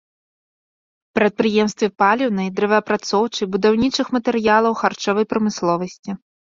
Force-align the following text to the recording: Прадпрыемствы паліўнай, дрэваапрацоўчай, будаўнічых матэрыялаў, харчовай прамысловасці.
Прадпрыемствы 1.19 1.87
паліўнай, 2.03 2.49
дрэваапрацоўчай, 2.61 3.45
будаўнічых 3.55 4.07
матэрыялаў, 4.19 4.73
харчовай 4.85 5.25
прамысловасці. 5.33 6.23